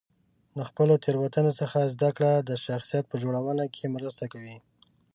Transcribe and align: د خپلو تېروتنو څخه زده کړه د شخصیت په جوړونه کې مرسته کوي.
د 0.57 0.59
خپلو 0.69 0.93
تېروتنو 1.03 1.51
څخه 1.61 1.91
زده 1.93 2.09
کړه 2.17 2.31
د 2.49 2.51
شخصیت 2.65 3.05
په 3.09 3.15
جوړونه 3.23 3.63
کې 3.75 3.93
مرسته 3.95 4.23
کوي. 4.33 4.57